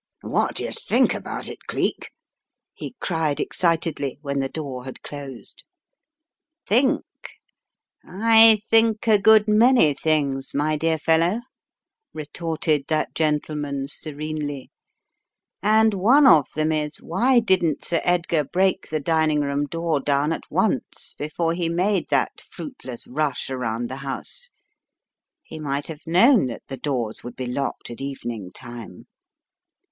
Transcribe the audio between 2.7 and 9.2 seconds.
he cried excitedly, when the door had closed. "Think? I think a